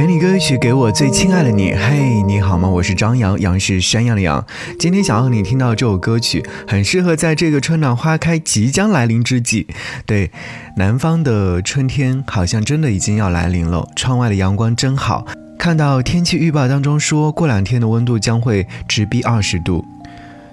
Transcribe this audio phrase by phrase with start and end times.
[0.00, 1.74] 给你歌曲，给我最亲爱的你。
[1.74, 2.66] 嘿，你好吗？
[2.66, 4.42] 我是张扬，杨是山羊的羊。
[4.78, 9.66] 今天想要你听到这首歌曲，很适合在这个春暖花开即将来临之际。
[10.06, 10.30] 对，
[10.78, 13.86] 南方的春天好像真的已经要来临了。
[13.94, 15.26] 窗外的阳光真好，
[15.58, 19.84] 看到天气预报当中说过两天的温度将会直逼二十度，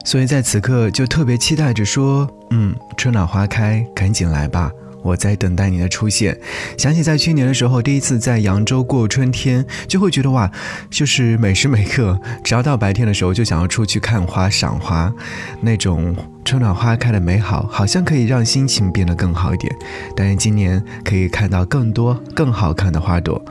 [0.04, 4.70] 所以在此刻就特别期待着说，嗯，春暖花开，赶紧来吧。
[5.08, 6.40] 我在等待你的出现。
[6.78, 10.52] 想起在去年的时候，第一次在扬州过春天，就会觉得哇，
[10.90, 15.14] 就是每时每刻，只要到白天的时候，就想要出去看花、赏花，
[15.62, 16.16] 那种。
[16.48, 19.76] 春暖花开的美好，好像可以让心情变得更好一点。
[20.16, 23.44] 但愿今年可以看到更多更好看的花朵。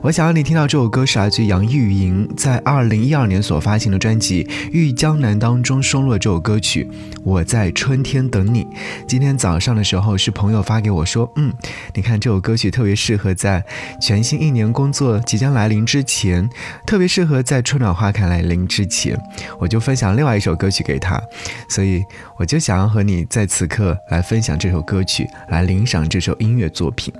[0.00, 6.88] 我想让你听到这首歌是来自杨钰莹在二零一二年所发行的专辑《玉江南》当中收录的这首歌曲
[7.22, 8.64] 《我在春天等你》。
[9.06, 11.52] 今天早上的时候，是朋友发给我说，嗯，
[11.92, 13.62] 你看这首歌曲特别适合在
[14.00, 16.48] 全新一年工作即将来临之前，
[16.86, 19.20] 特别适合在春暖花开来临之前。
[19.58, 21.22] 我就分享另外一首歌曲给他，
[21.68, 22.02] 所以。
[22.38, 27.12] 我就想要和你在此刻来分享这首歌曲，来领赏这首音乐作品。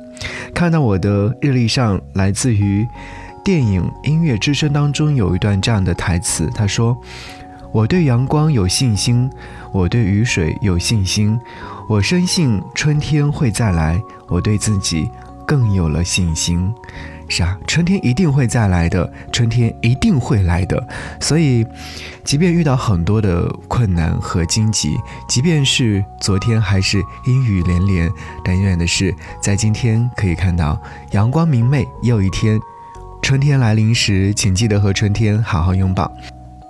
[0.55, 2.87] 看到我的日历上，来自于
[3.45, 6.97] 电影《音乐之声》当中有一段这样的台词，他说
[7.73, 9.29] ：“我对阳光有信心，
[9.73, 11.39] 我对雨水有信心，
[11.89, 15.11] 我深信春天会再来，我对自己
[15.45, 16.73] 更有了信心。”
[17.29, 20.83] 是啊，春天一定会再来的，春天一定会来的。
[21.21, 21.65] 所以，
[22.25, 24.97] 即便遇到很多的困难和荆棘，
[25.29, 28.11] 即便是昨天还是阴雨连连，
[28.43, 32.59] 但永远的是在今天可以看到阳光明媚又一天。
[33.21, 36.11] 春天来临时，请记得和春天好好拥抱。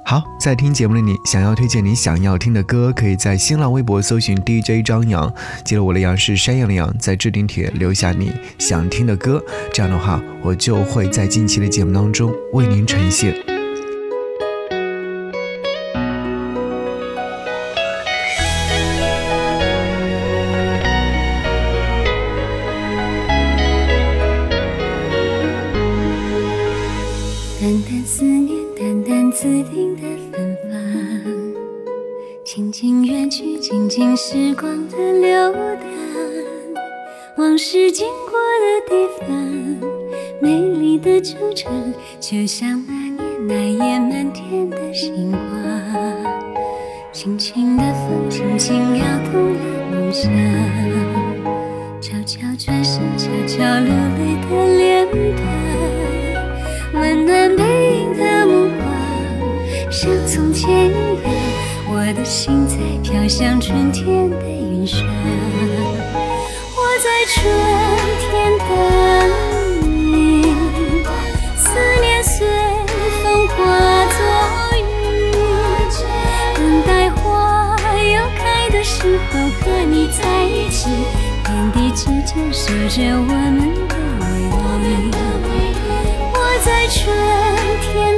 [0.08, 5.30] 好，在听节目的你，想要推荐你想要听的歌，可以在新浪微博搜寻 DJ 张扬，
[5.66, 13.34] 记得我的杨是山羊的羊，在置顶帖留下你想听的歌，这样的话，我就会在近期的节目当中为您呈现。
[27.60, 30.70] 淡淡思念淡淡紫丁的芬芳
[32.44, 35.82] 静静远去，静静时光的流淌，
[37.38, 39.28] 往事经过的地方，
[40.40, 45.40] 美丽的纠缠，就像那年那夜满天的星光。
[47.12, 50.30] 轻轻的风，轻轻摇动了梦想，
[52.00, 53.92] 悄悄转身，悄悄流
[59.90, 61.32] 像从前一样。
[61.90, 65.02] 我的心在飘向春天的云上，
[66.76, 67.42] 我在春
[68.20, 68.28] 天
[68.58, 68.66] 等
[69.82, 70.54] 你，
[71.56, 71.68] 思
[72.00, 72.46] 念随
[73.22, 73.56] 风化
[74.06, 74.18] 作
[74.78, 74.82] 雨，
[76.54, 80.90] 等待花又开的时候和你在一起，
[81.44, 85.10] 天地之间守着我们的唯一。
[86.34, 86.96] 我在春
[87.80, 88.17] 天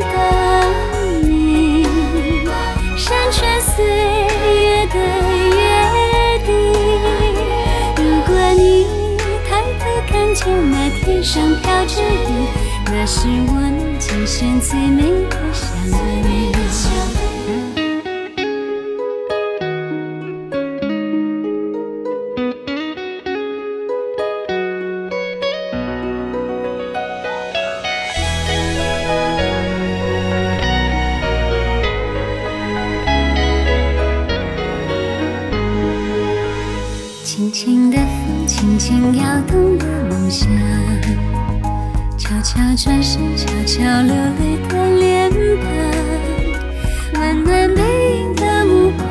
[11.22, 12.48] 上飘着雨，
[12.86, 15.91] 那是我们今生最美的相遇。
[37.52, 40.48] 轻的风，轻轻摇动了梦想，
[42.70, 45.28] 我转身，悄悄流泪的脸
[47.12, 47.82] 庞，温暖背
[48.20, 49.04] 影的目光，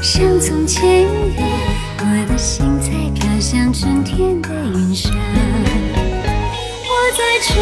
[0.00, 1.46] 像从前一样，
[2.00, 5.12] 我的心在飘向春天的云上，
[6.80, 6.88] 我
[7.18, 7.52] 在春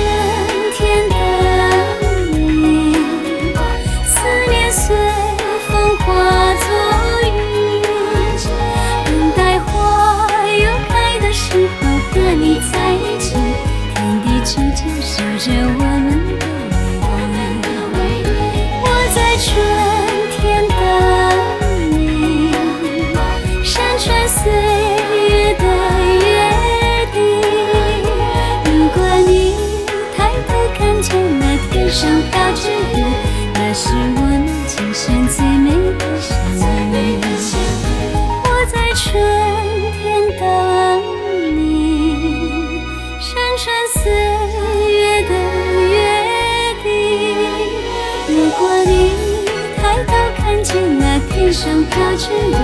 [51.53, 52.55] 上飘着雨，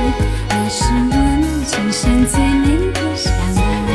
[0.49, 3.31] 那是我们今生最美的相
[3.85, 3.93] 遇，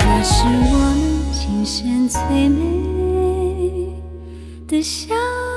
[0.00, 1.00] 那是我们
[1.32, 3.94] 今生最美
[4.68, 5.47] 的相遇。